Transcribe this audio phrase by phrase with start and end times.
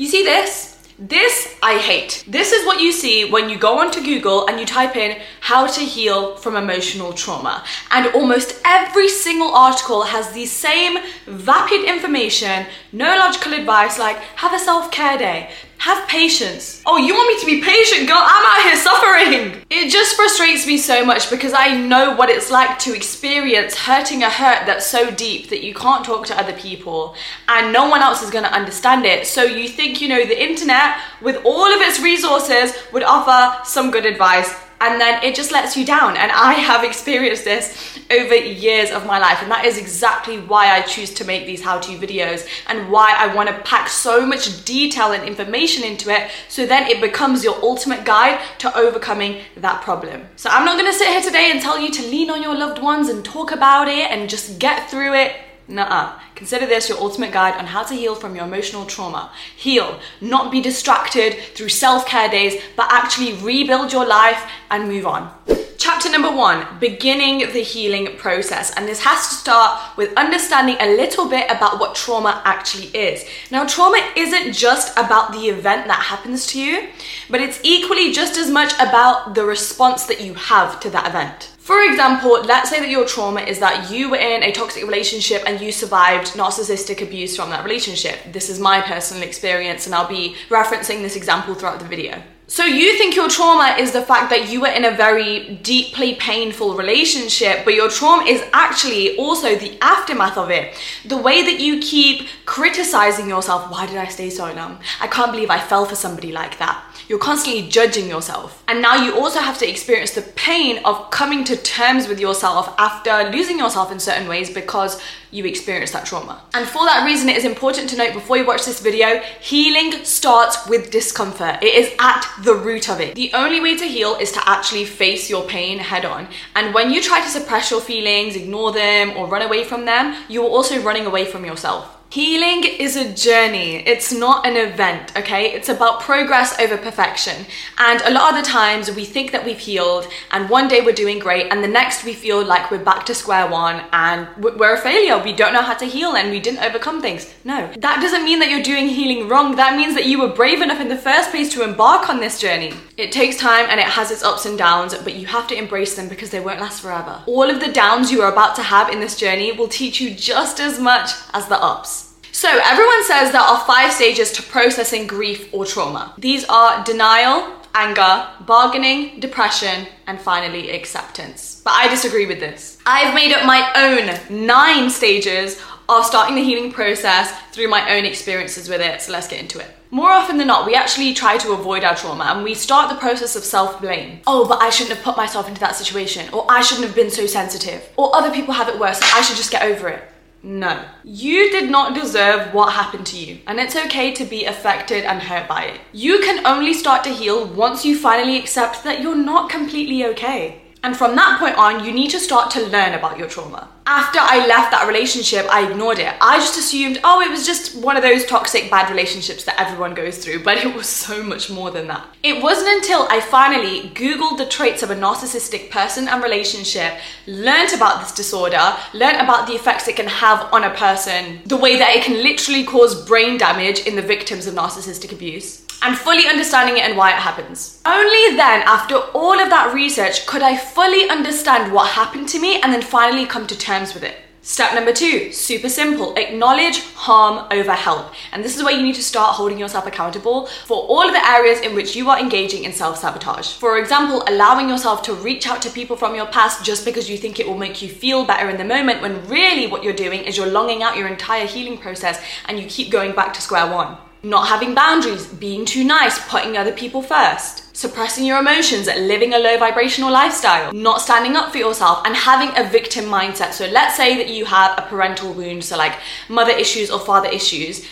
[0.00, 0.78] You see this?
[0.98, 2.24] This I hate.
[2.26, 5.66] This is what you see when you go onto Google and you type in how
[5.66, 7.62] to heal from emotional trauma.
[7.90, 14.54] And almost every single article has the same vapid information, no logical advice like have
[14.54, 15.50] a self care day,
[15.80, 16.82] have patience.
[16.84, 18.20] Oh, you want me to be patient, girl?
[18.20, 19.64] I'm out here suffering.
[19.70, 24.22] It just frustrates me so much because I know what it's like to experience hurting
[24.22, 27.14] a hurt that's so deep that you can't talk to other people
[27.48, 29.26] and no one else is going to understand it.
[29.26, 33.90] So you think, you know, the internet with all of its resources would offer some
[33.90, 36.16] good advice and then it just lets you down.
[36.16, 40.74] And I have experienced this over years of my life, and that is exactly why
[40.74, 44.26] I choose to make these how to videos and why I want to pack so
[44.26, 49.42] much detail and information into it so then it becomes your ultimate guide to overcoming
[49.56, 50.26] that problem.
[50.36, 52.56] So I'm not going to sit here today and tell you to lean on your
[52.56, 55.36] loved ones and talk about it and just get through it.
[55.70, 56.18] Nuh-uh.
[56.34, 59.30] Consider this your ultimate guide on how to heal from your emotional trauma.
[59.56, 65.32] Heal, not be distracted through self-care days, but actually rebuild your life and move on.
[65.78, 68.74] Chapter number one, beginning the healing process.
[68.74, 73.24] And this has to start with understanding a little bit about what trauma actually is.
[73.50, 76.88] Now, trauma isn't just about the event that happens to you,
[77.30, 81.52] but it's equally just as much about the response that you have to that event.
[81.70, 85.44] For example, let's say that your trauma is that you were in a toxic relationship
[85.46, 88.18] and you survived narcissistic abuse from that relationship.
[88.32, 92.24] This is my personal experience, and I'll be referencing this example throughout the video.
[92.48, 96.16] So you think your trauma is the fact that you were in a very deeply
[96.16, 100.74] painful relationship, but your trauma is actually also the aftermath of it.
[101.04, 103.70] The way that you keep criticizing yourself.
[103.70, 104.80] Why did I stay so long?
[105.00, 106.84] I can't believe I fell for somebody like that.
[107.10, 108.62] You're constantly judging yourself.
[108.68, 112.72] And now you also have to experience the pain of coming to terms with yourself
[112.78, 115.02] after losing yourself in certain ways because
[115.32, 116.40] you experienced that trauma.
[116.54, 120.04] And for that reason, it is important to note before you watch this video, healing
[120.04, 121.60] starts with discomfort.
[121.64, 123.16] It is at the root of it.
[123.16, 126.28] The only way to heal is to actually face your pain head on.
[126.54, 130.14] And when you try to suppress your feelings, ignore them, or run away from them,
[130.28, 131.99] you are also running away from yourself.
[132.10, 135.52] Healing is a journey, it's not an event, okay?
[135.52, 137.46] It's about progress over perfection.
[137.78, 140.90] And a lot of the times we think that we've healed, and one day we're
[140.92, 144.74] doing great, and the next we feel like we're back to square one and we're
[144.74, 145.22] a failure.
[145.22, 147.32] We don't know how to heal and we didn't overcome things.
[147.44, 149.54] No, that doesn't mean that you're doing healing wrong.
[149.54, 152.40] That means that you were brave enough in the first place to embark on this
[152.40, 152.72] journey.
[152.96, 155.94] It takes time and it has its ups and downs, but you have to embrace
[155.94, 157.22] them because they won't last forever.
[157.26, 160.12] All of the downs you are about to have in this journey will teach you
[160.12, 161.99] just as much as the ups.
[162.40, 166.14] So, everyone says there are five stages to processing grief or trauma.
[166.16, 171.60] These are denial, anger, bargaining, depression, and finally acceptance.
[171.62, 172.78] But I disagree with this.
[172.86, 178.06] I've made up my own nine stages of starting the healing process through my own
[178.06, 179.02] experiences with it.
[179.02, 179.68] So, let's get into it.
[179.90, 182.98] More often than not, we actually try to avoid our trauma and we start the
[182.98, 184.20] process of self blame.
[184.26, 187.10] Oh, but I shouldn't have put myself into that situation, or I shouldn't have been
[187.10, 190.09] so sensitive, or other people have it worse, I should just get over it.
[190.42, 190.84] No.
[191.04, 195.20] You did not deserve what happened to you, and it's okay to be affected and
[195.20, 195.80] hurt by it.
[195.92, 200.62] You can only start to heal once you finally accept that you're not completely okay.
[200.82, 204.20] And from that point on, you need to start to learn about your trauma after
[204.22, 206.14] I left that relationship, I ignored it.
[206.20, 209.94] I just assumed, oh, it was just one of those toxic, bad relationships that everyone
[209.94, 212.06] goes through, but it was so much more than that.
[212.22, 217.72] It wasn't until I finally Googled the traits of a narcissistic person and relationship, learned
[217.72, 221.76] about this disorder, learned about the effects it can have on a person, the way
[221.76, 226.26] that it can literally cause brain damage in the victims of narcissistic abuse and fully
[226.26, 227.80] understanding it and why it happens.
[227.84, 232.60] Only then, after all of that research, could I fully understand what happened to me
[232.60, 234.16] and then finally come to terms with it.
[234.42, 238.14] Step number two, super simple, acknowledge harm over help.
[238.32, 241.28] And this is where you need to start holding yourself accountable for all of the
[241.28, 243.52] areas in which you are engaging in self sabotage.
[243.52, 247.18] For example, allowing yourself to reach out to people from your past just because you
[247.18, 250.24] think it will make you feel better in the moment, when really what you're doing
[250.24, 252.18] is you're longing out your entire healing process
[252.48, 256.56] and you keep going back to square one not having boundaries, being too nice, putting
[256.56, 261.58] other people first, suppressing your emotions, living a low vibrational lifestyle, not standing up for
[261.58, 263.52] yourself, and having a victim mindset.
[263.52, 265.98] So, let's say that you have a parental wound, so like
[266.28, 267.88] mother issues or father issues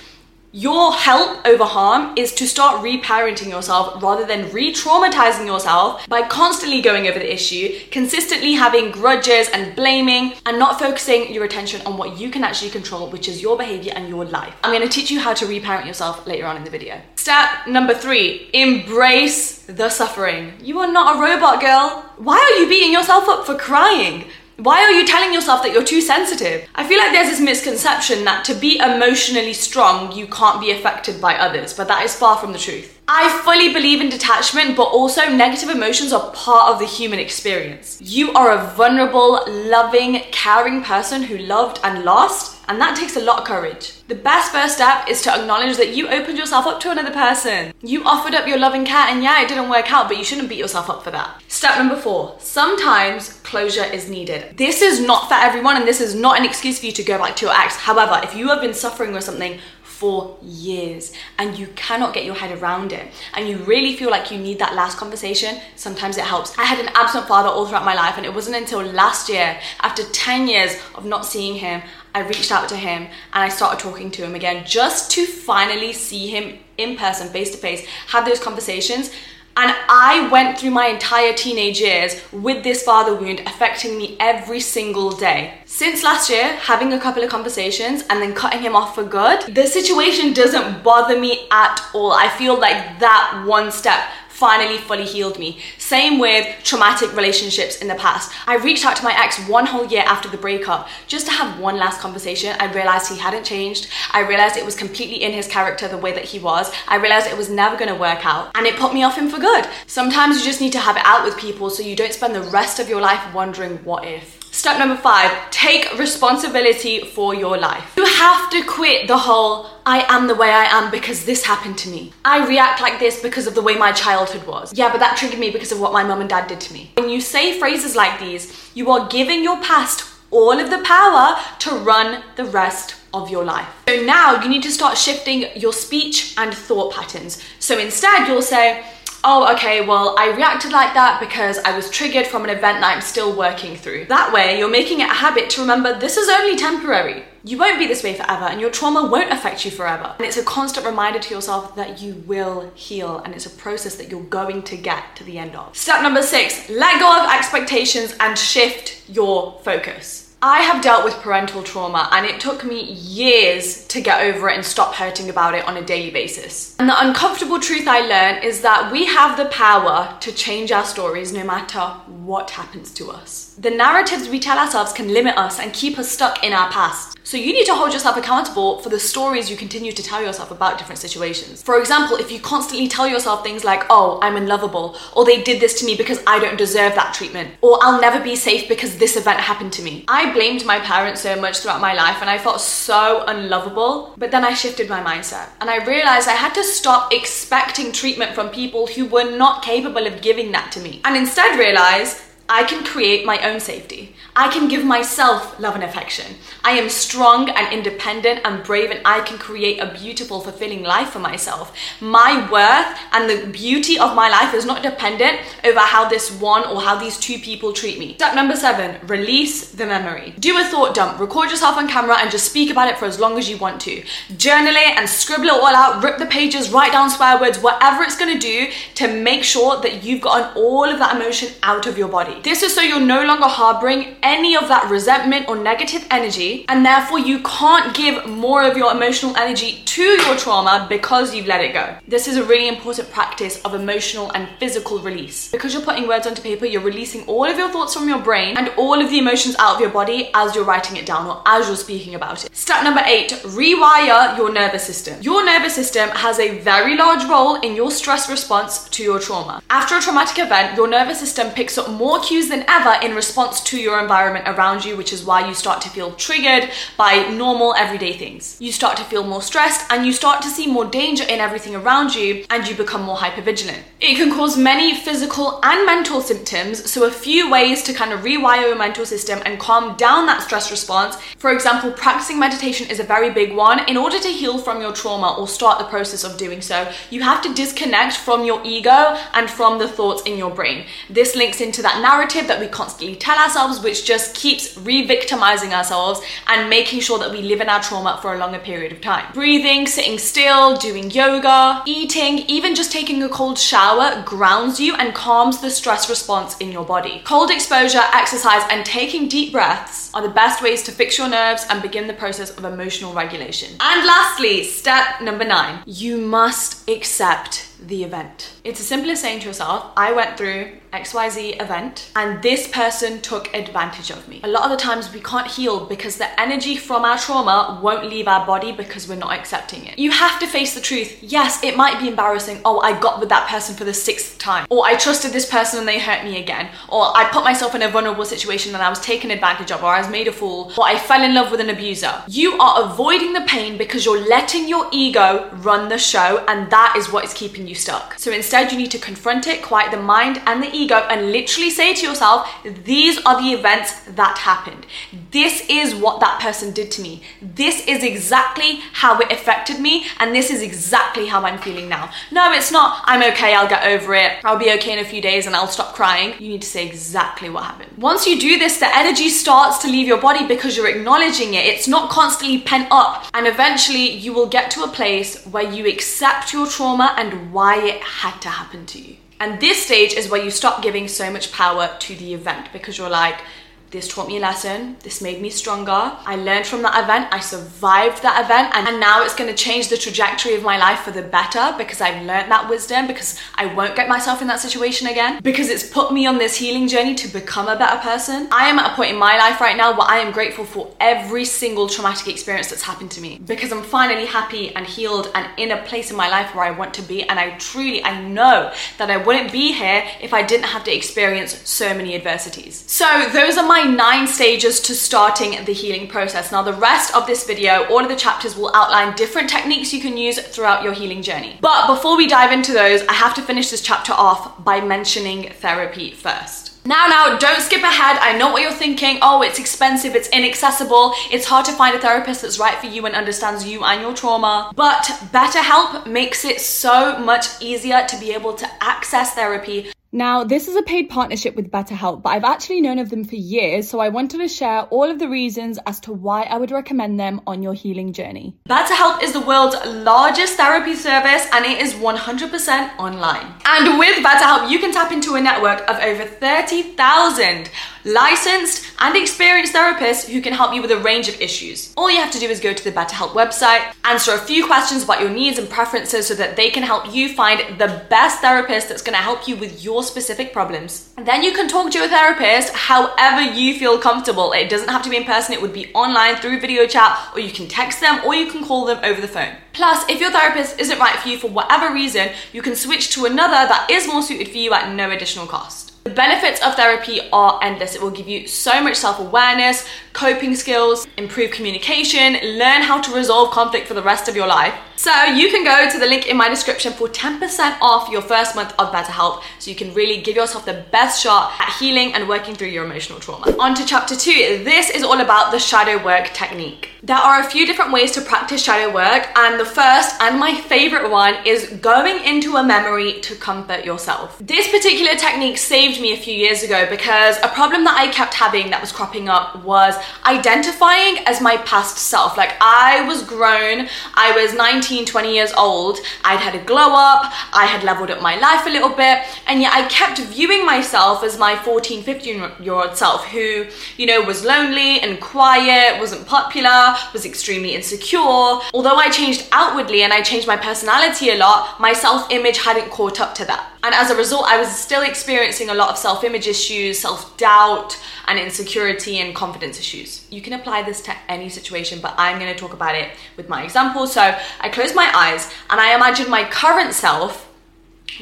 [0.52, 6.26] your help over harm is to start reparenting yourself rather than re traumatizing yourself by
[6.26, 11.84] constantly going over the issue, consistently having grudges and blaming, and not focusing your attention
[11.86, 14.54] on what you can actually control, which is your behavior and your life.
[14.64, 17.00] I'm gonna teach you how to reparent yourself later on in the video.
[17.16, 20.54] Step number three embrace the suffering.
[20.60, 22.04] You are not a robot, girl.
[22.16, 24.24] Why are you beating yourself up for crying?
[24.60, 26.68] Why are you telling yourself that you're too sensitive?
[26.74, 31.20] I feel like there's this misconception that to be emotionally strong, you can't be affected
[31.20, 32.98] by others, but that is far from the truth.
[33.06, 38.00] I fully believe in detachment, but also negative emotions are part of the human experience.
[38.02, 43.20] You are a vulnerable, loving, caring person who loved and lost, and that takes a
[43.20, 43.94] lot of courage.
[44.08, 47.72] The best first step is to acknowledge that you opened yourself up to another person.
[47.82, 50.48] You offered up your loving care, and yeah, it didn't work out, but you shouldn't
[50.48, 51.42] beat yourself up for that.
[51.48, 54.56] Step number four sometimes closure is needed.
[54.56, 57.18] This is not for everyone, and this is not an excuse for you to go
[57.18, 57.76] back to your ex.
[57.76, 59.58] However, if you have been suffering with something
[59.98, 63.08] for years and you cannot get your head around it.
[63.34, 66.56] And you really feel like you need that last conversation, sometimes it helps.
[66.56, 69.58] I had an absent father all throughout my life, and it wasn't until last year,
[69.80, 71.82] after 10 years of not seeing him,
[72.14, 75.92] I reached out to him and I started talking to him again just to finally
[75.92, 79.10] see him in person, face to face, have those conversations
[79.56, 84.60] and I went through my entire teenage years with this father wound affecting me every
[84.60, 85.54] single day.
[85.64, 89.54] Since last year, having a couple of conversations and then cutting him off for good,
[89.54, 92.12] the situation doesn't bother me at all.
[92.12, 94.00] I feel like that one step
[94.38, 95.58] finally fully healed me.
[95.78, 98.30] Same with traumatic relationships in the past.
[98.46, 101.58] I reached out to my ex one whole year after the breakup just to have
[101.58, 102.54] one last conversation.
[102.60, 103.88] I realized he hadn't changed.
[104.12, 106.72] I realized it was completely in his character the way that he was.
[106.86, 109.40] I realized it was never gonna work out and it put me off him for
[109.40, 109.66] good.
[109.88, 112.42] Sometimes you just need to have it out with people so you don't spend the
[112.42, 114.37] rest of your life wondering what if.
[114.50, 117.94] Step number five, take responsibility for your life.
[117.96, 121.78] You have to quit the whole, I am the way I am because this happened
[121.78, 122.12] to me.
[122.24, 124.76] I react like this because of the way my childhood was.
[124.76, 126.92] Yeah, but that triggered me because of what my mum and dad did to me.
[126.96, 131.38] When you say phrases like these, you are giving your past all of the power
[131.60, 133.68] to run the rest of your life.
[133.88, 137.42] So now you need to start shifting your speech and thought patterns.
[137.58, 138.84] So instead, you'll say,
[139.24, 142.94] oh, okay, well, I reacted like that because I was triggered from an event that
[142.96, 144.06] I'm still working through.
[144.06, 147.24] That way, you're making it a habit to remember this is only temporary.
[147.44, 150.14] You won't be this way forever, and your trauma won't affect you forever.
[150.18, 153.96] And it's a constant reminder to yourself that you will heal, and it's a process
[153.96, 155.76] that you're going to get to the end of.
[155.76, 160.27] Step number six let go of expectations and shift your focus.
[160.40, 164.54] I have dealt with parental trauma and it took me years to get over it
[164.54, 166.76] and stop hurting about it on a daily basis.
[166.78, 170.84] And the uncomfortable truth I learned is that we have the power to change our
[170.84, 173.56] stories no matter what happens to us.
[173.58, 177.18] The narratives we tell ourselves can limit us and keep us stuck in our past.
[177.24, 180.50] So you need to hold yourself accountable for the stories you continue to tell yourself
[180.50, 181.62] about different situations.
[181.62, 185.60] For example, if you constantly tell yourself things like, oh, I'm unlovable, or they did
[185.60, 188.96] this to me because I don't deserve that treatment, or I'll never be safe because
[188.96, 190.04] this event happened to me.
[190.08, 194.30] I blamed my parents so much throughout my life and I felt so unlovable, but
[194.30, 198.48] then I shifted my mindset and I realized I had to stop expecting treatment from
[198.50, 201.00] people who were not capable of giving that to me.
[201.04, 204.14] And instead realize I can create my own safety.
[204.34, 206.36] I can give myself love and affection.
[206.64, 211.10] I am strong and independent and brave, and I can create a beautiful, fulfilling life
[211.10, 211.76] for myself.
[212.00, 216.64] My worth and the beauty of my life is not dependent over how this one
[216.64, 218.14] or how these two people treat me.
[218.14, 220.32] Step number seven release the memory.
[220.38, 223.18] Do a thought dump, record yourself on camera, and just speak about it for as
[223.18, 224.02] long as you want to.
[224.36, 228.04] Journal it and scribble it all out, rip the pages, write down swear words, whatever
[228.04, 231.98] it's gonna do to make sure that you've gotten all of that emotion out of
[231.98, 232.37] your body.
[232.42, 236.84] This is so you're no longer harboring any of that resentment or negative energy, and
[236.84, 241.60] therefore you can't give more of your emotional energy to your trauma because you've let
[241.60, 241.96] it go.
[242.06, 245.50] This is a really important practice of emotional and physical release.
[245.50, 248.56] Because you're putting words onto paper, you're releasing all of your thoughts from your brain
[248.56, 251.42] and all of the emotions out of your body as you're writing it down or
[251.46, 252.54] as you're speaking about it.
[252.54, 255.20] Step number eight rewire your nervous system.
[255.22, 259.62] Your nervous system has a very large role in your stress response to your trauma.
[259.70, 263.62] After a traumatic event, your nervous system picks up more cues than ever in response
[263.62, 267.74] to your environment around you, which is why you start to feel triggered by normal
[267.74, 268.58] everyday things.
[268.60, 271.74] You start to feel more stressed and you start to see more danger in everything
[271.74, 273.80] around you and you become more hypervigilant.
[274.00, 278.20] It can cause many physical and mental symptoms, so a few ways to kind of
[278.20, 281.16] rewire your mental system and calm down that stress response.
[281.38, 283.88] For example, practicing meditation is a very big one.
[283.88, 287.22] In order to heal from your trauma or start the process of doing so, you
[287.22, 290.84] have to disconnect from your ego and from the thoughts in your brain.
[291.08, 295.72] This links into that narrative that we constantly tell ourselves, which just keeps re victimizing
[295.72, 299.00] ourselves and making sure that we live in our trauma for a longer period of
[299.00, 299.32] time.
[299.32, 305.14] Breathing, sitting still, doing yoga, eating, even just taking a cold shower grounds you and
[305.14, 307.22] calms the stress response in your body.
[307.24, 311.66] Cold exposure, exercise, and taking deep breaths are the best ways to fix your nerves
[311.70, 313.76] and begin the process of emotional regulation.
[313.80, 318.52] And lastly, step number nine you must accept the event.
[318.64, 323.20] It's as simple as saying to yourself, I went through XYZ event and this person
[323.20, 324.40] took advantage of me.
[324.42, 328.06] A lot of the times we can't heal because the energy from our trauma won't
[328.06, 329.98] leave our body because we're not accepting it.
[329.98, 331.22] You have to face the truth.
[331.22, 332.60] Yes, it might be embarrassing.
[332.64, 334.66] Oh, I got with that person for the sixth time.
[334.70, 336.70] Or I trusted this person and they hurt me again.
[336.88, 339.92] Or I put myself in a vulnerable situation and I was taken advantage of or
[339.92, 340.72] I was made a fool.
[340.78, 342.22] Or I fell in love with an abuser.
[342.26, 346.94] You are avoiding the pain because you're letting your ego run the show and that
[346.96, 348.18] is what is keeping you stuck.
[348.18, 351.70] So instead you need to confront it, quiet the mind and the ego and literally
[351.70, 354.86] say to yourself, these are the events that happened.
[355.30, 357.22] This is what that person did to me.
[357.42, 362.10] This is exactly how it affected me, and this is exactly how I'm feeling now.
[362.32, 365.20] No, it's not, I'm okay, I'll get over it, I'll be okay in a few
[365.20, 366.34] days and I'll stop crying.
[366.40, 367.98] You need to say exactly what happened.
[367.98, 371.66] Once you do this, the energy starts to leave your body because you're acknowledging it.
[371.66, 375.86] It's not constantly pent up, and eventually you will get to a place where you
[375.86, 379.16] accept your trauma and why it had to happen to you.
[379.40, 382.96] And this stage is where you stop giving so much power to the event because
[382.96, 383.40] you're like,
[383.90, 384.96] this taught me a lesson.
[385.02, 385.92] This made me stronger.
[385.92, 387.28] I learned from that event.
[387.32, 388.74] I survived that event.
[388.74, 392.00] And now it's going to change the trajectory of my life for the better because
[392.00, 395.88] I've learned that wisdom, because I won't get myself in that situation again, because it's
[395.88, 398.48] put me on this healing journey to become a better person.
[398.52, 400.94] I am at a point in my life right now where I am grateful for
[401.00, 405.48] every single traumatic experience that's happened to me because I'm finally happy and healed and
[405.58, 407.22] in a place in my life where I want to be.
[407.22, 410.94] And I truly, I know that I wouldn't be here if I didn't have to
[410.94, 412.84] experience so many adversities.
[412.86, 416.50] So those are my my nine stages to starting the healing process.
[416.50, 420.00] Now, the rest of this video, all of the chapters will outline different techniques you
[420.00, 421.58] can use throughout your healing journey.
[421.60, 425.50] But before we dive into those, I have to finish this chapter off by mentioning
[425.60, 426.84] therapy first.
[426.86, 428.18] Now, now, don't skip ahead.
[428.20, 429.20] I know what you're thinking.
[429.22, 433.06] Oh, it's expensive, it's inaccessible, it's hard to find a therapist that's right for you
[433.06, 434.72] and understands you and your trauma.
[434.74, 440.68] But BetterHelp makes it so much easier to be able to access therapy now, this
[440.68, 444.00] is a paid partnership with BetterHelp, but I've actually known of them for years, so
[444.00, 447.42] I wanted to share all of the reasons as to why I would recommend them
[447.46, 448.56] on your healing journey.
[448.70, 453.52] BetterHelp is the world's largest therapy service and it is 100% online.
[453.66, 457.70] And with BetterHelp, you can tap into a network of over 30,000
[458.04, 461.92] licensed and experienced therapists who can help you with a range of issues.
[461.96, 465.04] All you have to do is go to the BetterHelp website, answer a few questions
[465.04, 468.88] about your needs and preferences so that they can help you find the best therapist
[468.88, 471.12] that's going to help you with your specific problems.
[471.16, 474.52] And then you can talk to your therapist however you feel comfortable.
[474.52, 477.40] It doesn't have to be in person, it would be online through video chat, or
[477.40, 479.54] you can text them or you can call them over the phone.
[479.72, 483.26] Plus, if your therapist isn't right for you for whatever reason, you can switch to
[483.26, 485.87] another that is more suited for you at no additional cost.
[486.04, 487.94] The benefits of therapy are endless.
[487.94, 493.14] It will give you so much self awareness, coping skills, improve communication, learn how to
[493.14, 494.74] resolve conflict for the rest of your life.
[494.96, 498.56] So you can go to the link in my description for 10% off your first
[498.56, 502.28] month of BetterHelp so you can really give yourself the best shot at healing and
[502.28, 503.56] working through your emotional trauma.
[503.60, 504.64] On to chapter two.
[504.64, 506.88] This is all about the shadow work technique.
[507.04, 510.52] There are a few different ways to practice shadow work, and the first and my
[510.62, 514.36] favorite one is going into a memory to comfort yourself.
[514.40, 518.34] This particular technique saved me a few years ago because a problem that I kept
[518.34, 519.94] having that was cropping up was
[520.26, 522.36] identifying as my past self.
[522.36, 526.94] Like I was grown, I was 19 19, 20 years old, I'd had a glow
[526.94, 530.64] up, I had leveled up my life a little bit, and yet I kept viewing
[530.64, 533.66] myself as my 14, 15 year old self who,
[533.96, 538.18] you know, was lonely and quiet, wasn't popular, was extremely insecure.
[538.18, 542.90] Although I changed outwardly and I changed my personality a lot, my self image hadn't
[542.90, 543.77] caught up to that.
[543.82, 547.36] And as a result, I was still experiencing a lot of self image issues, self
[547.36, 550.26] doubt, and insecurity and confidence issues.
[550.30, 553.62] You can apply this to any situation, but I'm gonna talk about it with my
[553.62, 554.06] example.
[554.06, 557.48] So I close my eyes and I imagine my current self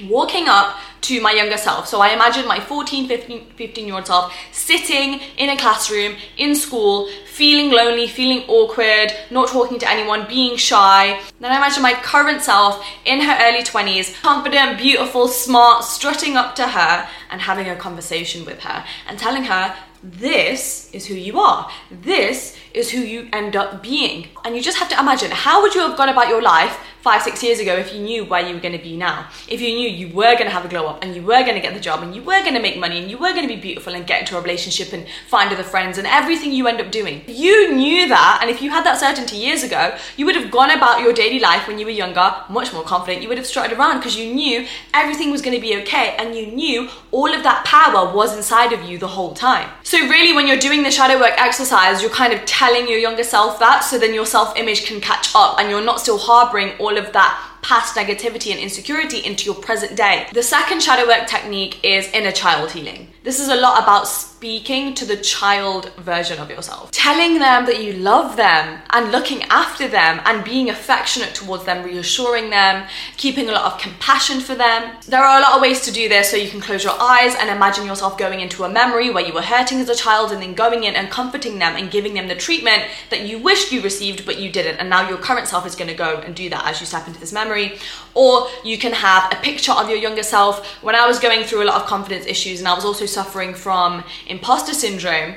[0.04, 1.86] walking up to my younger self.
[1.86, 6.54] So I imagine my 14, 15, 15 year old self sitting in a classroom in
[6.54, 11.20] school, feeling lonely, feeling awkward, not talking to anyone, being shy.
[11.40, 16.56] Then I imagine my current self in her early 20s, confident, beautiful, smart, strutting up
[16.56, 21.40] to her and having a conversation with her and telling her this is who you
[21.40, 21.71] are.
[21.90, 24.28] This is who you end up being.
[24.45, 27.23] And you just have to imagine how would you have gone about your life five,
[27.23, 29.28] six years ago if you knew where you were going to be now?
[29.49, 31.54] If you knew you were going to have a glow up and you were going
[31.54, 33.49] to get the job and you were going to make money and you were going
[33.49, 36.66] to be beautiful and get into a relationship and find other friends and everything you
[36.66, 37.23] end up doing.
[37.26, 40.71] You knew that, and if you had that certainty years ago, you would have gone
[40.71, 43.23] about your daily life when you were younger much more confident.
[43.23, 46.37] You would have strutted around because you knew everything was going to be okay and
[46.37, 46.88] you knew
[47.26, 49.68] all of that power was inside of you the whole time.
[49.83, 53.25] So, really, when you're doing the shadow work exercise, you're kind of telling your younger
[53.25, 56.71] self that so then your self image can catch up and you're not still harboring
[56.78, 60.28] all of that past negativity and insecurity into your present day.
[60.33, 63.09] The second shadow work technique is inner child healing.
[63.26, 67.83] This is a lot about speaking to the child version of yourself, telling them that
[67.83, 73.49] you love them and looking after them and being affectionate towards them, reassuring them, keeping
[73.49, 74.97] a lot of compassion for them.
[75.09, 77.35] There are a lot of ways to do this, so you can close your eyes
[77.35, 80.40] and imagine yourself going into a memory where you were hurting as a child and
[80.40, 83.83] then going in and comforting them and giving them the treatment that you wished you
[83.83, 84.76] received but you didn't.
[84.76, 87.09] And now your current self is going to go and do that as you step
[87.09, 87.78] into this memory.
[88.14, 90.64] Or you can have a picture of your younger self.
[90.80, 93.52] When I was going through a lot of confidence issues and I was also suffering
[93.66, 93.88] from
[94.35, 95.30] imposter syndrome,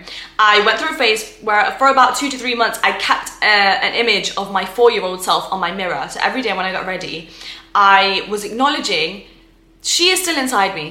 [0.53, 3.87] I went through a phase where for about two to three months I kept uh,
[3.87, 6.03] an image of my four year old self on my mirror.
[6.13, 7.17] So every day when I got ready,
[7.93, 8.01] I
[8.33, 9.09] was acknowledging
[9.93, 10.87] she is still inside me.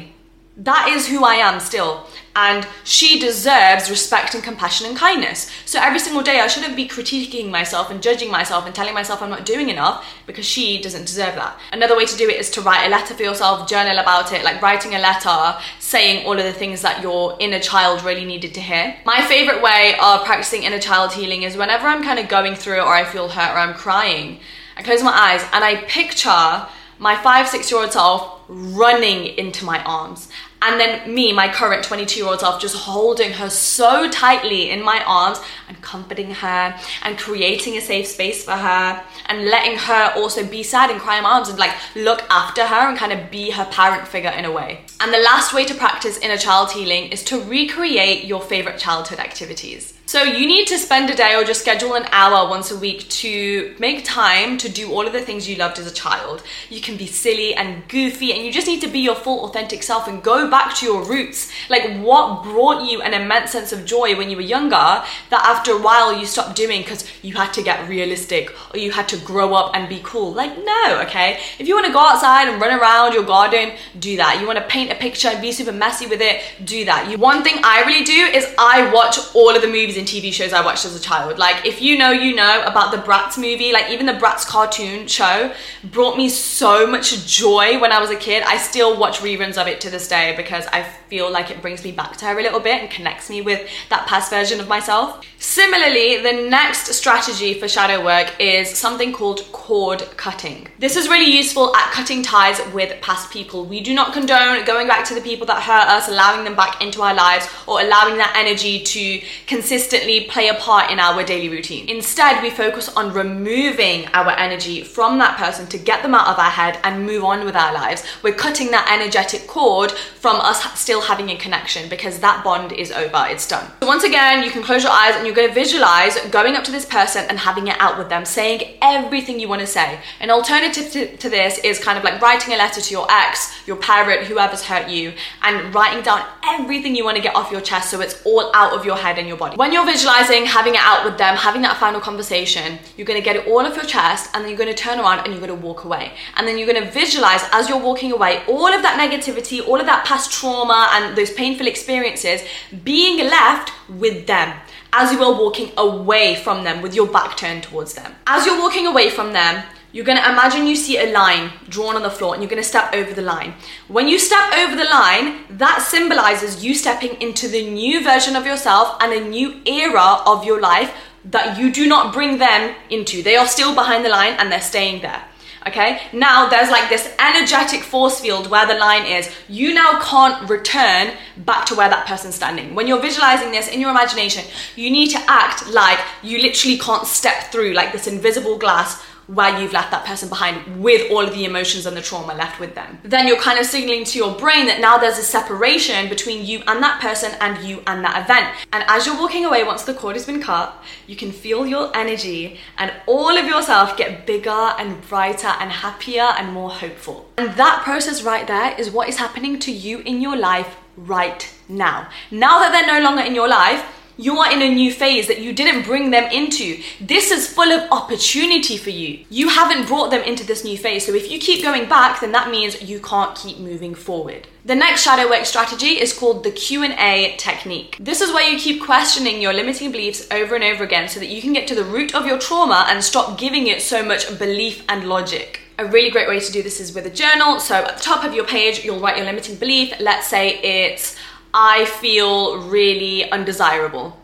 [0.71, 1.93] That is who I am still
[2.37, 5.51] and she deserves respect and compassion and kindness.
[5.65, 9.23] So every single day, I shouldn't be critiquing myself and judging myself and telling myself
[9.23, 11.59] I'm not doing enough because she doesn't deserve that.
[11.73, 14.45] Another way to do it is to write a letter for yourself, journal about it,
[14.45, 18.55] like writing a letter saying all of the things that your inner child really needed
[18.55, 18.97] to hear.
[19.05, 22.81] My favorite way of practicing inner child healing is whenever I'm kind of going through
[22.81, 24.41] or I feel hurt or I'm crying,
[24.77, 26.67] I close my eyes and I picture
[26.99, 30.29] my five, six year old self running into my arms
[30.61, 34.83] and then me, my current 22 year old self, just holding her so tightly in
[34.83, 35.39] my arms
[35.69, 40.63] and comforting her and creating a safe space for her and letting her also be
[40.63, 43.51] sad and cry in my arms and like look after her and kind of be
[43.51, 44.81] her parent figure in a way.
[45.01, 49.21] And the last way to practice inner child healing is to recreate your favorite childhood
[49.21, 49.98] activities.
[50.09, 53.07] So you need to spend a day or just schedule an hour once a week
[53.11, 56.43] to make time to do all of the things you loved as a child.
[56.71, 59.83] You can be silly and goofy and you just need to be your full authentic
[59.83, 61.53] self and go back to your roots.
[61.69, 65.73] Like what brought you an immense sense of joy when you were younger that after
[65.73, 69.19] a while you stopped doing because you had to get realistic or you had to
[69.19, 70.33] grow up and be cool.
[70.33, 71.39] Like no, okay?
[71.59, 74.41] If you want to go outside and run around your garden, do that.
[74.41, 77.11] You want to paint a picture and be super messy with it, do that.
[77.11, 80.33] You, one thing I really do is I watch all of the movies and TV
[80.33, 81.39] shows I watched as a child.
[81.39, 85.07] Like, if you know, you know about the Bratz movie, like, even the Bratz cartoon
[85.07, 85.53] show
[85.85, 88.43] brought me so much joy when I was a kid.
[88.45, 91.85] I still watch reruns of it to this day because I feel like it brings
[91.85, 94.69] me back to her a little bit and connects me with that past version of
[94.69, 95.25] myself.
[95.41, 100.67] Similarly, the next strategy for shadow work is something called cord cutting.
[100.81, 103.65] This is really useful at cutting ties with past people.
[103.65, 106.83] We do not condone going back to the people that hurt us, allowing them back
[106.83, 111.49] into our lives, or allowing that energy to consistently play a part in our daily
[111.49, 111.89] routine.
[111.89, 116.39] Instead, we focus on removing our energy from that person to get them out of
[116.41, 118.03] our head and move on with our lives.
[118.25, 122.91] We're cutting that energetic cord from us still having a connection because that bond is
[122.91, 123.71] over, it's done.
[123.81, 126.65] So once again, you can close your eyes and you're going to visualize going up
[126.65, 130.01] to this person and having it out with them, saying everything you want to say.
[130.21, 133.55] An alternative to, to this is kind of like writing a letter to your ex,
[133.67, 135.13] your parent, whoever's hurt you,
[135.43, 138.73] and writing down everything you want to get off your chest so it's all out
[138.73, 139.57] of your head and your body.
[139.57, 143.25] When you're visualizing having it out with them, having that final conversation, you're going to
[143.25, 145.47] get it all off your chest and then you're going to turn around and you're
[145.47, 146.13] going to walk away.
[146.37, 149.79] And then you're going to visualize as you're walking away all of that negativity, all
[149.79, 152.41] of that past trauma and those painful experiences
[152.83, 154.57] being left with them
[154.93, 158.15] as you are walking away from them with your back turned towards them.
[158.27, 161.97] As you're walking away from them, you're going to imagine you see a line drawn
[161.97, 163.55] on the floor and you're going to step over the line.
[163.89, 168.45] When you step over the line, that symbolizes you stepping into the new version of
[168.45, 173.23] yourself and a new era of your life that you do not bring them into.
[173.23, 175.25] They are still behind the line and they're staying there.
[175.69, 179.31] Okay, now there's like this energetic force field where the line is.
[179.49, 182.75] You now can't return back to where that person's standing.
[182.75, 184.45] When you're visualizing this in your imagination,
[184.77, 189.61] you need to act like you literally can't step through like this invisible glass where
[189.61, 192.75] you've left that person behind with all of the emotions and the trauma left with
[192.75, 192.99] them.
[193.03, 196.63] Then you're kind of signaling to your brain that now there's a separation between you
[196.67, 198.55] and that person and you and that event.
[198.73, 201.95] And as you're walking away, once the cord has been cut, you can feel your
[201.95, 207.29] energy and all of yourself get bigger and brighter and happier and more hopeful.
[207.37, 211.55] And that process right there is what is happening to you in your life right
[211.69, 212.09] now.
[212.31, 213.85] Now that they're no longer in your life,
[214.19, 216.83] you are in a new phase that you didn't bring them into.
[217.01, 219.25] This is full of opportunity for you.
[219.31, 221.07] You haven't brought them into this new phase.
[221.07, 224.49] So if you keep going back, then that means you can't keep moving forward.
[224.65, 227.97] The next shadow work strategy is called the Q&A technique.
[228.01, 231.29] This is where you keep questioning your limiting beliefs over and over again so that
[231.29, 234.37] you can get to the root of your trauma and stop giving it so much
[234.37, 235.61] belief and logic.
[235.79, 237.61] A really great way to do this is with a journal.
[237.61, 239.95] So at the top of your page, you'll write your limiting belief.
[240.01, 241.17] Let's say it's
[241.55, 244.21] I feel really undesirable.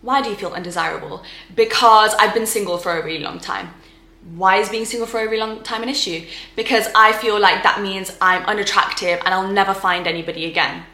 [0.00, 1.22] Why do you feel undesirable?
[1.54, 3.70] Because I've been single for a really long time.
[4.34, 6.24] Why is being single for a really long time an issue?
[6.56, 10.84] Because I feel like that means I'm unattractive and I'll never find anybody again.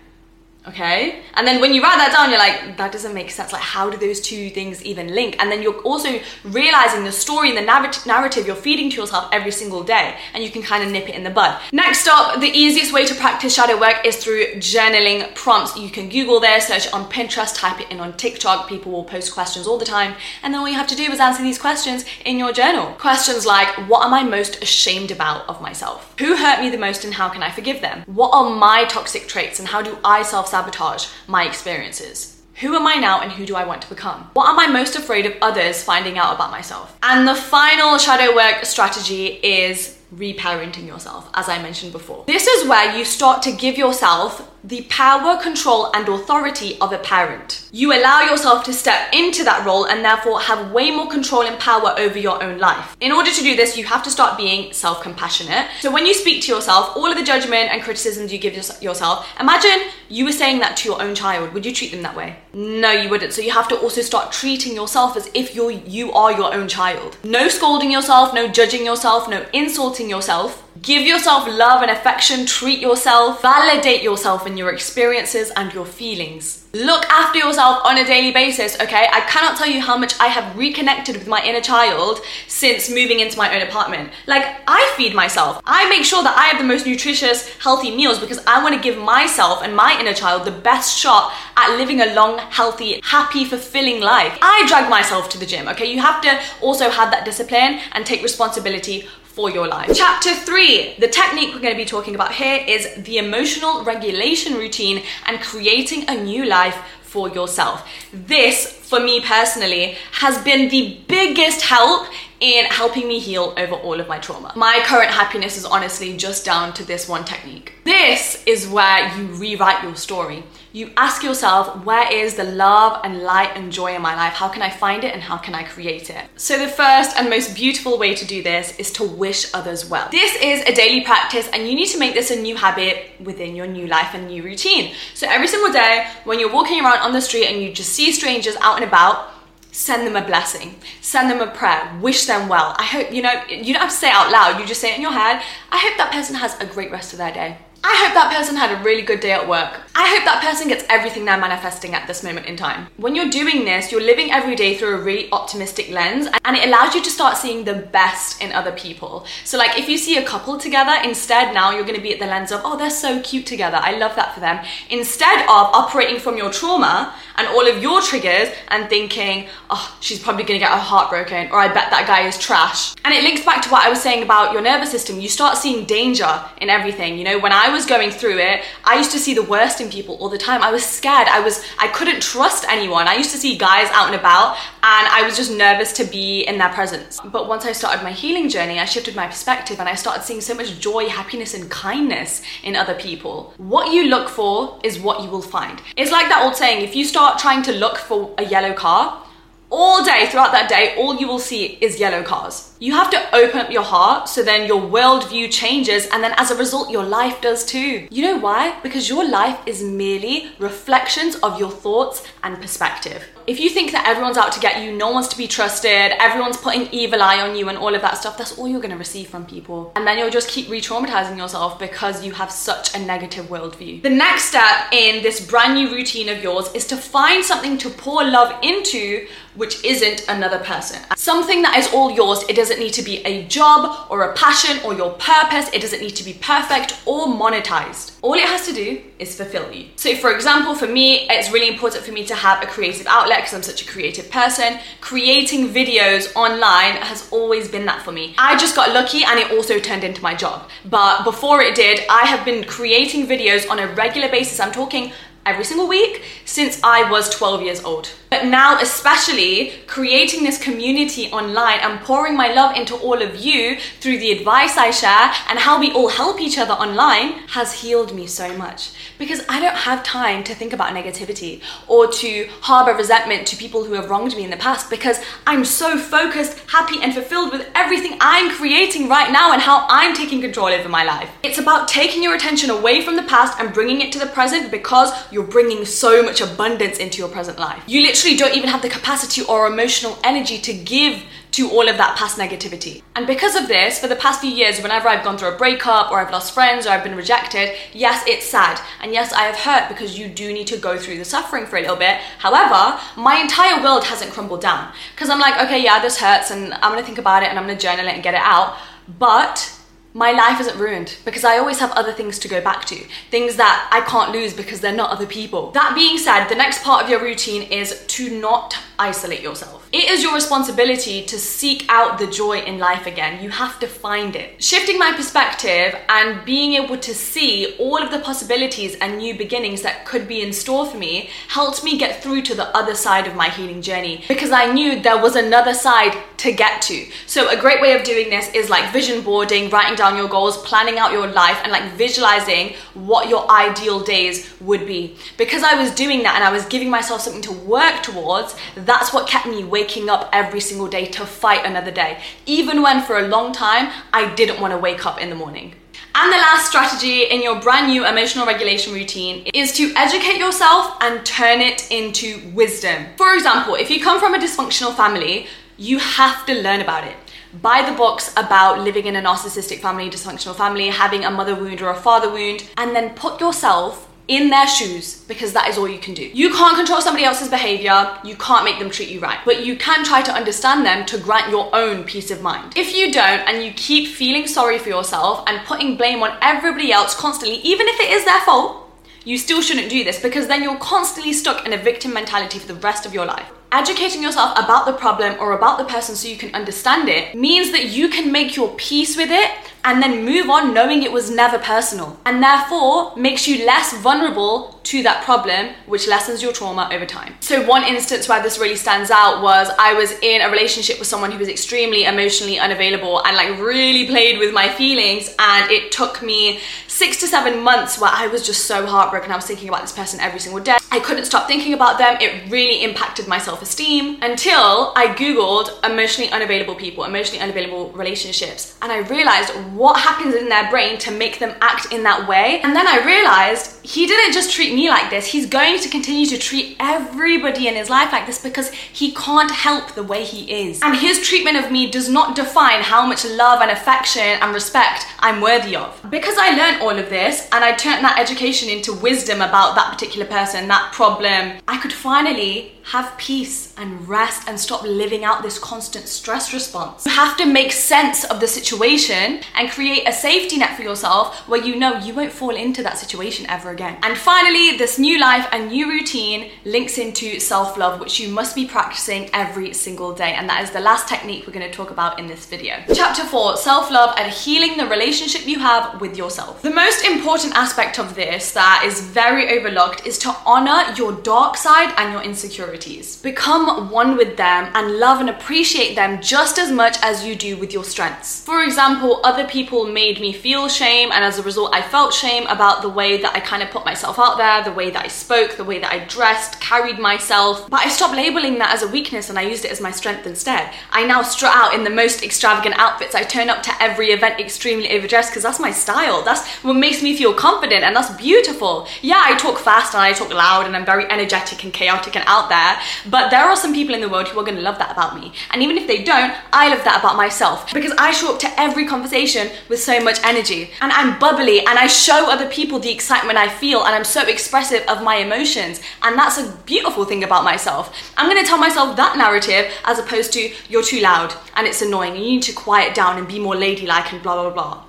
[0.69, 1.23] Okay?
[1.35, 3.53] And then when you write that down, you're like, that doesn't make sense.
[3.53, 5.37] Like, how do those two things even link?
[5.39, 9.51] And then you're also realizing the story and the narrative you're feeding to yourself every
[9.51, 11.61] single day, and you can kind of nip it in the bud.
[11.73, 15.77] Next up, the easiest way to practice shadow work is through journaling prompts.
[15.77, 18.69] You can Google there, search on Pinterest, type it in on TikTok.
[18.69, 21.21] People will post questions all the time, and then all you have to do is
[21.21, 22.93] answer these questions in your journal.
[22.99, 26.15] Questions like, what am I most ashamed about of myself?
[26.19, 28.03] Who hurt me the most, and how can I forgive them?
[28.07, 32.43] What are my toxic traits, and how do I self sabotage my experiences.
[32.57, 34.29] Who am I now and who do I want to become?
[34.33, 36.99] What am I most afraid of others finding out about myself?
[37.05, 42.25] And the final shadow work strategy is reparenting yourself, as I mentioned before.
[42.27, 46.99] This is where you start to give yourself the power, control, and authority of a
[46.99, 47.58] parent.
[47.71, 51.59] You allow yourself to step into that role and therefore have way more control and
[51.59, 52.97] power over your own life.
[53.01, 55.69] In order to do this, you have to start being self compassionate.
[55.81, 59.29] So when you speak to yourself, all of the judgment and criticisms you give yourself,
[59.39, 61.53] imagine you were saying that to your own child.
[61.53, 62.37] Would you treat them that way?
[62.55, 63.35] No, you wouldn't.
[63.35, 66.69] So you have to also start treating yourself as if you're you are your own
[66.69, 67.19] child.
[67.23, 72.81] No scolding yourself, no judging yourself, no insulting yourself Give yourself love and affection, treat
[72.81, 76.67] yourself, validate yourself in your experiences and your feelings.
[76.75, 79.09] Look after yourself on a daily basis, okay?
[79.11, 83.21] I cannot tell you how much I have reconnected with my inner child since moving
[83.21, 84.11] into my own apartment.
[84.27, 85.63] Like, I feed myself.
[85.65, 88.81] I make sure that I have the most nutritious, healthy meals because I want to
[88.81, 93.47] give myself and my inner child the best shot at living a long, healthy, happy,
[93.47, 94.39] fulfilling life.
[94.43, 95.91] I drag myself to the gym, okay?
[95.91, 99.09] You have to also have that discipline and take responsibility
[99.39, 99.89] for your life.
[99.95, 104.55] Chapter three, the technique we're going to be talking about here is the emotional regulation
[104.55, 107.89] routine and creating a new life for yourself.
[108.13, 112.09] This, for me personally, has been the biggest help
[112.41, 114.53] in helping me heal over all of my trauma.
[114.57, 117.73] My current happiness is honestly just down to this one technique.
[117.85, 120.45] This is where you rewrite your story.
[120.73, 124.35] You ask yourself, where is the love and light and joy in my life?
[124.35, 126.25] How can I find it and how can I create it?
[126.37, 130.09] So, the first and most beautiful way to do this is to wish others well.
[130.11, 133.57] This is a daily practice, and you need to make this a new habit within
[133.57, 134.95] your new life and new routine.
[135.15, 138.13] So, every single day, when you're walking around on the street and you just see
[138.13, 139.31] strangers out and about,
[139.79, 142.75] send them a blessing, send them a prayer, wish them well.
[142.79, 144.91] I hope, you know, you don't have to say it out loud, you just say
[144.91, 145.41] it in your head.
[145.71, 147.59] I hope that person has a great rest of their day.
[147.85, 149.81] I hope that person had a really good day at work.
[149.95, 152.89] I hope that person gets everything they're manifesting at this moment in time.
[152.97, 156.67] When you're doing this, you're living every day through a really optimistic lens and it
[156.67, 159.27] allows you to start seeing the best in other people.
[159.45, 162.27] So, like, if you see a couple together, instead now you're gonna be at the
[162.27, 163.79] lens of, oh, they're so cute together.
[163.81, 164.65] I love that for them.
[164.91, 170.19] Instead of operating from your trauma and all of your triggers and thinking, oh, she's
[170.19, 172.95] probably gonna get her heart broken, or I bet that guy is trash.
[173.05, 175.21] And it links back to what I was saying about your nervous system.
[175.21, 177.19] You start seeing danger in everything.
[177.19, 179.91] You know, when I was going through it, I used to see the worst in
[179.91, 180.63] people all the time.
[180.63, 181.29] I was scared.
[181.29, 183.09] I was, I couldn't trust anyone.
[183.09, 186.43] I used to see guys out and about, and I was just nervous to be
[186.43, 187.21] in their presence.
[187.25, 190.41] But once I started my healing journey, I shifted my perspective and I started seeing
[190.41, 193.55] so much joy, happiness, and kindness in other people.
[193.57, 195.81] What you look for is what you will find.
[195.97, 199.23] It's like that old saying if you start trying to look for a yellow car,
[199.71, 202.75] all day throughout that day, all you will see is yellow cars.
[202.79, 206.51] You have to open up your heart so then your worldview changes, and then as
[206.51, 208.09] a result, your life does too.
[208.11, 208.79] You know why?
[208.83, 213.25] Because your life is merely reflections of your thoughts and perspective.
[213.49, 216.59] If you think that everyone's out to get you, no one's to be trusted, everyone's
[216.59, 219.31] putting evil eye on you, and all of that stuff, that's all you're gonna receive
[219.31, 219.91] from people.
[219.97, 224.03] And then you'll just keep re traumatizing yourself because you have such a negative worldview.
[224.03, 227.89] The next step in this brand new routine of yours is to find something to
[227.89, 229.27] pour love into
[229.59, 231.01] which isn't another person.
[231.17, 232.45] Something that is all yours.
[232.49, 235.69] It doesn't need to be a job or a passion or your purpose.
[235.73, 238.17] It doesn't need to be perfect or monetized.
[238.23, 239.89] All it has to do is fulfill you.
[239.97, 243.38] So, for example, for me, it's really important for me to have a creative outlet
[243.39, 244.79] because I'm such a creative person.
[245.01, 248.35] Creating videos online has always been that for me.
[248.39, 250.69] I just got lucky and it also turned into my job.
[250.85, 254.61] But before it did, I have been creating videos on a regular basis.
[254.61, 255.13] I'm talking
[255.47, 258.11] every single week since I was 12 years old.
[258.31, 263.79] But now, especially creating this community online and pouring my love into all of you
[264.01, 268.15] through the advice I share and how we all help each other online has healed
[268.15, 268.91] me so much.
[269.19, 273.85] Because I don't have time to think about negativity or to harbor resentment to people
[273.85, 277.67] who have wronged me in the past because I'm so focused, happy, and fulfilled with
[277.75, 281.31] everything I'm creating right now and how I'm taking control over my life.
[281.43, 284.71] It's about taking your attention away from the past and bringing it to the present
[284.71, 287.83] because you're bringing so much abundance into your present life.
[287.87, 291.89] You literally literally don't even have the capacity or emotional energy to give to all
[291.89, 293.01] of that past negativity.
[293.15, 296.11] And because of this, for the past few years, whenever I've gone through a breakup
[296.11, 298.81] or I've lost friends or I've been rejected, yes, it's sad.
[299.01, 301.77] And yes, I have hurt because you do need to go through the suffering for
[301.77, 302.17] a little bit.
[302.39, 304.93] However, my entire world hasn't crumbled down.
[305.15, 307.69] Because I'm like, okay, yeah, this hurts and I'm gonna think about it and I'm
[307.69, 308.77] gonna journal it and get it out.
[309.17, 309.78] But
[310.19, 312.97] my life isn't ruined because I always have other things to go back to,
[313.31, 315.71] things that I can't lose because they're not other people.
[315.71, 319.89] That being said, the next part of your routine is to not isolate yourself.
[319.93, 323.43] It is your responsibility to seek out the joy in life again.
[323.43, 324.63] You have to find it.
[324.63, 329.83] Shifting my perspective and being able to see all of the possibilities and new beginnings
[329.83, 333.27] that could be in store for me helped me get through to the other side
[333.27, 337.07] of my healing journey because I knew there was another side to get to.
[337.27, 340.57] So, a great way of doing this is like vision boarding, writing down your goals,
[340.59, 345.17] planning out your life, and like visualizing what your ideal days would be.
[345.37, 348.55] Because I was doing that and I was giving myself something to work towards,
[348.89, 352.21] that's what kept me waking up every single day to fight another day.
[352.47, 355.75] Even when for a long time I didn't want to wake up in the morning.
[356.15, 360.97] And the last strategy in your brand new emotional regulation routine is to educate yourself
[361.01, 363.07] and turn it into wisdom.
[363.17, 365.47] For example, if you come from a dysfunctional family,
[365.77, 367.15] you have to learn about it.
[367.63, 371.81] Buy the books about living in a narcissistic family, dysfunctional family, having a mother wound
[371.81, 375.89] or a father wound, and then put yourself in their shoes because that is all
[375.89, 376.31] you can do.
[376.35, 379.77] You can't control somebody else's behavior, you can't make them treat you right, but you
[379.77, 382.75] can try to understand them to grant your own peace of mind.
[382.77, 386.93] If you don't and you keep feeling sorry for yourself and putting blame on everybody
[386.93, 388.85] else constantly, even if it is their fault,
[389.25, 392.67] you still shouldn't do this because then you're constantly stuck in a victim mentality for
[392.67, 393.51] the rest of your life.
[393.71, 397.71] Educating yourself about the problem or about the person so you can understand it means
[397.71, 399.51] that you can make your peace with it
[399.85, 404.79] and then move on knowing it was never personal and therefore makes you less vulnerable
[404.89, 407.35] to that problem, which lessens your trauma over time.
[407.41, 411.07] So, one instance where this really stands out was I was in a relationship with
[411.07, 415.93] someone who was extremely emotionally unavailable and like really played with my feelings, and it
[415.93, 419.31] took me six to seven months where I was just so heartbroken.
[419.31, 420.79] I was thinking about this person every single day.
[420.91, 422.17] I couldn't stop thinking about them.
[422.19, 428.77] It really impacted my self esteem until I Googled emotionally unavailable people, emotionally unavailable relationships,
[428.83, 432.61] and I realized what happens in their brain to make them act in that way.
[432.63, 436.27] And then I realized he didn't just treat me like this, he's going to continue
[436.27, 440.69] to treat everybody in his life like this because he can't help the way he
[440.69, 440.81] is.
[440.83, 445.07] And his treatment of me does not define how much love and affection and respect
[445.19, 446.01] I'm worthy of.
[446.11, 449.93] Because I learned all of this and I turned that education into wisdom about that
[449.93, 455.43] particular person, that problem, I could finally have peace and rest and stop living out
[455.43, 457.05] this constant stress response.
[457.05, 461.37] You have to make sense of the situation and create a safety net for yourself
[461.47, 463.99] where you know you won't fall into that situation ever again.
[464.03, 468.55] And finally, this new life and new routine links into self love, which you must
[468.55, 470.33] be practicing every single day.
[470.33, 472.77] And that is the last technique we're going to talk about in this video.
[472.95, 476.63] Chapter 4 Self love and healing the relationship you have with yourself.
[476.63, 481.59] The most important aspect of this that is very overlooked is to honor your dark
[481.59, 482.78] side and your insecurity
[483.23, 487.57] Become one with them and love and appreciate them just as much as you do
[487.57, 488.45] with your strengths.
[488.45, 492.47] For example, other people made me feel shame, and as a result, I felt shame
[492.47, 495.09] about the way that I kind of put myself out there, the way that I
[495.09, 497.69] spoke, the way that I dressed, carried myself.
[497.69, 500.27] But I stopped labeling that as a weakness and I used it as my strength
[500.27, 500.73] instead.
[500.91, 503.15] I now strut out in the most extravagant outfits.
[503.15, 506.23] I turn up to every event extremely overdressed because that's my style.
[506.23, 508.87] That's what makes me feel confident and that's beautiful.
[509.03, 512.25] Yeah, I talk fast and I talk loud and I'm very energetic and chaotic and
[512.27, 512.68] out there
[513.09, 515.33] But there are some people in the world who are to love that about me.
[515.51, 518.61] And even if they don't, I love that about myself because I show up to
[518.61, 522.91] every conversation with so much energy and I'm bubbly and I show other people the
[522.91, 525.81] excitement I feel and I'm so expressive of my emotions.
[526.03, 527.95] And that's a beautiful thing about myself.
[528.17, 532.15] I'm to tell myself that narrative as opposed to you're too loud and it's annoying
[532.15, 534.88] and you need to quiet down and be more ladylike and blah blah blah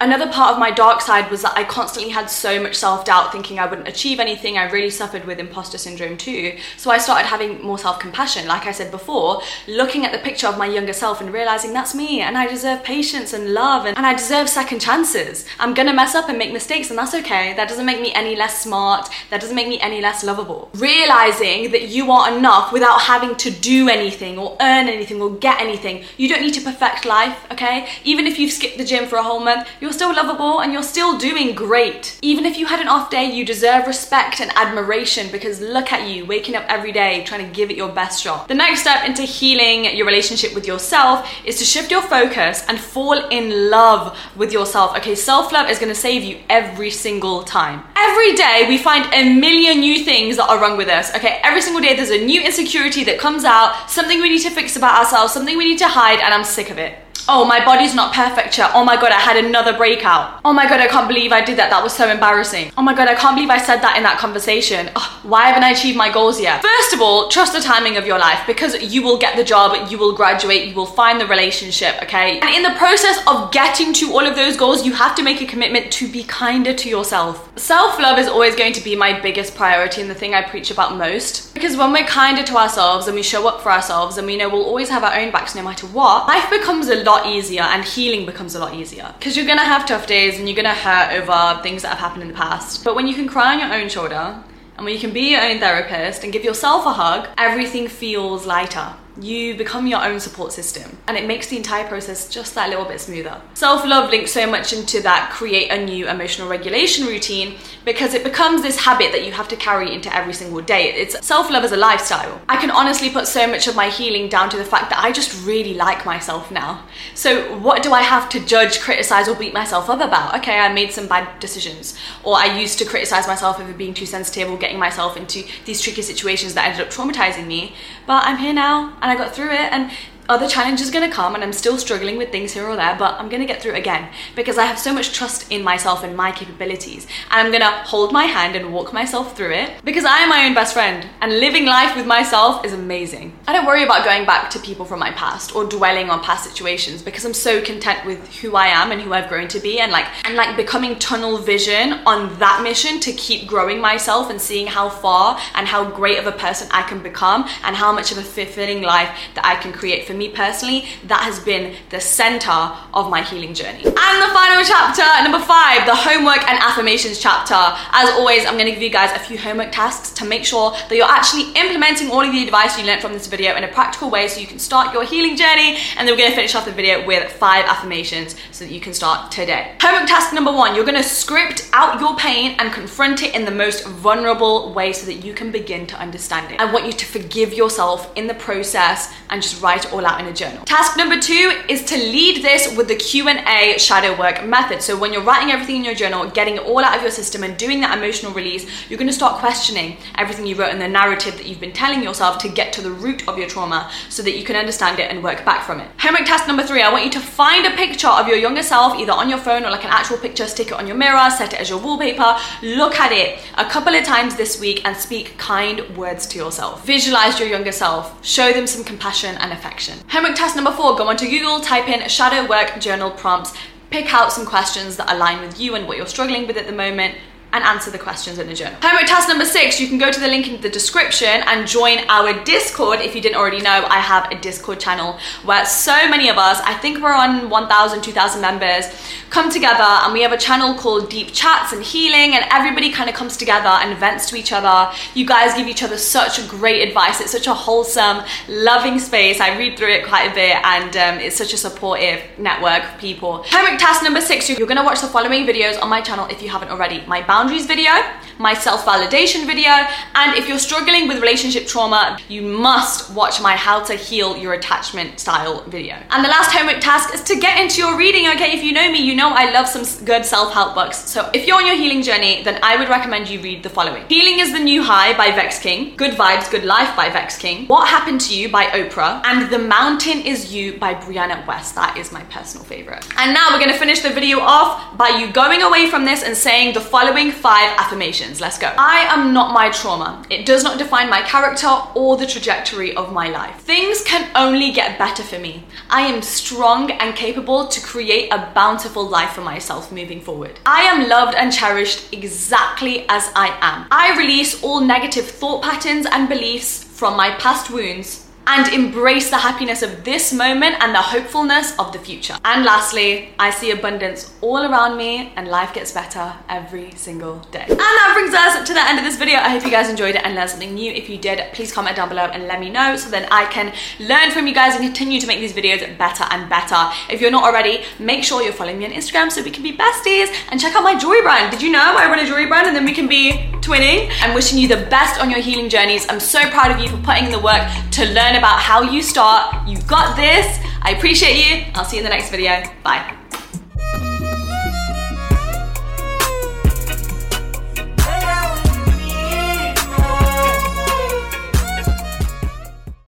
[0.00, 3.32] another part of my dark side was that I constantly had so much self doubt,
[3.32, 4.58] thinking I wouldn't achieve anything.
[4.58, 6.56] I really suffered with imposter syndrome too.
[6.76, 8.48] So I started having more self compassion.
[8.48, 11.94] Like I said before, looking at the picture of my younger self and realizing that's
[11.94, 15.44] me and I deserve patience and love and, and I deserve second chances.
[15.58, 17.54] I'm gonna mess up and make mistakes, and that's okay.
[17.54, 20.70] That doesn't make me any less smart, that doesn't make me any less lovable.
[20.74, 25.60] Realizing that you are enough without having to do anything or earn anything or get
[25.60, 26.04] anything.
[26.16, 27.88] You don't need to perfect life, okay?
[28.04, 30.72] Even if you've skipped the gym for a whole month, you're you're still lovable and
[30.72, 32.16] you're still doing great.
[32.22, 36.08] Even if you had an off day, you deserve respect and admiration because look at
[36.08, 38.46] you waking up every day trying to give it your best shot.
[38.46, 42.78] The next step into healing your relationship with yourself is to shift your focus and
[42.78, 44.96] fall in love with yourself.
[44.98, 47.82] Okay, self love is gonna save you every single time.
[47.96, 51.12] Every day we find a million new things that are wrong with us.
[51.16, 54.50] Okay, every single day there's a new insecurity that comes out, something we need to
[54.50, 56.96] fix about ourselves, something we need to hide, and I'm sick of it.
[57.28, 58.70] Oh, my body's not perfect yet.
[58.74, 60.40] Oh my god, I had another breakout.
[60.44, 61.70] Oh my god, I can't believe I did that.
[61.70, 62.72] That was so embarrassing.
[62.76, 64.90] Oh my god, I can't believe I said that in that conversation.
[64.96, 66.62] Oh, why haven't I achieved my goals yet?
[66.62, 69.90] First of all, trust the timing of your life because you will get the job,
[69.90, 72.40] you will graduate, you will find the relationship, okay?
[72.40, 75.40] And in the process of getting to all of those goals, you have to make
[75.40, 77.50] a commitment to be kinder to yourself.
[77.58, 80.70] Self love is always going to be my biggest priority and the thing I preach
[80.70, 81.54] about most.
[81.54, 84.48] Because when we're kinder to ourselves and we show up for ourselves and we know
[84.48, 87.84] we'll always have our own backs no matter what, life becomes a lot easier and
[87.84, 89.14] healing becomes a lot easier.
[89.18, 92.22] Because you're gonna have tough days and you're gonna hurt over things that have happened
[92.22, 92.84] in the past.
[92.84, 94.42] But when you can cry on your own shoulder
[94.76, 98.46] and when you can be your own therapist and give yourself a hug, everything feels
[98.46, 102.68] lighter you become your own support system and it makes the entire process just that
[102.68, 103.40] little bit smoother.
[103.54, 108.22] Self love links so much into that create a new emotional regulation routine because it
[108.22, 110.92] becomes this habit that you have to carry into every single day.
[110.94, 112.40] It's self love as a lifestyle.
[112.48, 115.12] I can honestly put so much of my healing down to the fact that I
[115.12, 116.86] just really like myself now.
[117.14, 120.36] So, what do I have to judge, criticize, or beat myself up about?
[120.38, 124.06] Okay, I made some bad decisions, or I used to criticize myself over being too
[124.06, 127.74] sensitive or getting myself into these tricky situations that ended up traumatizing me.
[128.06, 129.90] But I'm here now and I got through it and
[130.30, 133.28] other challenges gonna come and I'm still struggling with things here or there, but I'm
[133.28, 137.08] gonna get through again because I have so much trust in myself and my capabilities.
[137.32, 140.46] And I'm gonna hold my hand and walk myself through it because I am my
[140.46, 143.36] own best friend and living life with myself is amazing.
[143.48, 146.48] I don't worry about going back to people from my past or dwelling on past
[146.48, 149.80] situations because I'm so content with who I am and who I've grown to be
[149.80, 154.40] and like and like becoming tunnel vision on that mission to keep growing myself and
[154.40, 158.12] seeing how far and how great of a person I can become and how much
[158.12, 162.00] of a fulfilling life that I can create for me personally, that has been the
[162.00, 162.50] center
[162.94, 163.84] of my healing journey.
[163.84, 167.54] And the final chapter, number five, the homework and affirmations chapter.
[167.54, 170.94] As always, I'm gonna give you guys a few homework tasks to make sure that
[170.94, 174.10] you're actually implementing all of the advice you learned from this video in a practical
[174.10, 175.78] way so you can start your healing journey.
[175.96, 178.92] And then we're gonna finish off the video with five affirmations so that you can
[178.92, 179.74] start today.
[179.80, 183.50] Homework task number one, you're gonna script out your pain and confront it in the
[183.50, 186.60] most vulnerable way so that you can begin to understand it.
[186.60, 190.20] I want you to forgive yourself in the process and just write it all out
[190.20, 190.64] in a journal.
[190.64, 194.82] Task number two is to lead this with the Q&A shadow work method.
[194.82, 197.44] So when you're writing everything in your journal, getting it all out of your system
[197.44, 201.36] and doing that emotional release, you're gonna start questioning everything you wrote in the narrative
[201.36, 204.36] that you've been telling yourself to get to the root of your trauma so that
[204.36, 205.88] you can understand it and work back from it.
[205.98, 208.98] Homework task number three, I want you to find a picture of your younger self,
[208.98, 211.52] either on your phone or like an actual picture, stick it on your mirror, set
[211.52, 215.36] it as your wallpaper, look at it a couple of times this week and speak
[215.36, 216.86] kind words to yourself.
[216.86, 219.89] Visualize your younger self, show them some compassion and affection.
[220.08, 223.52] Homework task number four, go onto Google, type in shadow work journal prompts,
[223.90, 226.72] pick out some questions that align with you and what you're struggling with at the
[226.72, 227.16] moment,
[227.52, 228.78] and answer the questions in the journal.
[228.82, 231.98] Homework task number six, you can go to the link in the description and join
[232.08, 233.00] our Discord.
[233.00, 236.60] If you didn't already know, I have a Discord channel where so many of us,
[236.64, 238.84] I think we're on 1,000, 2,000 members,
[239.30, 243.08] come together and we have a channel called Deep Chats and Healing and everybody kind
[243.08, 244.92] of comes together and vents to each other.
[245.14, 247.20] You guys give each other such great advice.
[247.20, 249.40] It's such a wholesome, loving space.
[249.40, 252.98] I read through it quite a bit and um, it's such a supportive network of
[252.98, 253.44] people.
[253.46, 256.48] Homework task number six, you're gonna watch the following videos on my channel if you
[256.48, 257.04] haven't already.
[257.06, 257.90] My boundaries video,
[258.36, 259.70] my self-validation video,
[260.14, 264.52] and if you're struggling with relationship trauma, you must watch my how to heal your
[264.52, 265.94] attachment style video.
[266.10, 268.52] And the last homework task is to get into your reading, okay?
[268.52, 270.98] If you know me, you know I love some good self-help books.
[271.08, 274.04] So if you're on your healing journey, then I would recommend you read the following.
[274.08, 277.68] Healing is the New High by Vex King, Good Vibes, Good Life by Vex King,
[277.68, 281.74] What Happened to You by Oprah, and The Mountain is You by Brianna Wiest.
[281.74, 283.06] That is my personal favorite.
[283.16, 286.36] And now we're gonna finish the video off by you going away from this and
[286.36, 288.40] saying the following five affirmations.
[288.40, 288.72] Let's go.
[288.78, 290.24] I am not my trauma.
[290.30, 293.56] It does not define my character or the trajectory of my life.
[293.60, 295.64] Things can only get better for me.
[295.88, 300.58] I am strong and capable to create a bountiful life for myself moving forward.
[300.66, 303.86] I am loved and cherished exactly as I am.
[303.90, 309.36] I release all negative thought patterns and beliefs from my past wounds and embrace the
[309.36, 312.36] happiness of this moment and the hopefulness of the future.
[312.44, 317.64] And lastly, I see abundance all around me and life gets better every single day.
[317.68, 319.38] And that brings us to the end of this video.
[319.38, 320.90] I hope you guys enjoyed it and learned something new.
[320.90, 323.72] If you did, please comment down below and let me know so then I can
[324.00, 326.90] learn from you guys and continue to make these videos better and better.
[327.08, 329.76] If you're not already, make sure you're following me on Instagram so we can be
[329.76, 331.52] besties and check out my jewelry brand.
[331.52, 334.10] Did you know I run a jewelry brand and then we can be twinning?
[334.22, 336.04] I'm wishing you the best on your healing journeys.
[336.08, 337.62] I'm so proud of you for putting in the work
[337.92, 339.68] to learn about how you start.
[339.68, 340.58] You got this.
[340.82, 341.66] I appreciate you.
[341.74, 342.62] I'll see you in the next video.
[342.82, 343.19] Bye.